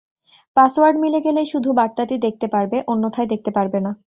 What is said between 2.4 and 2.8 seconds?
পারবে,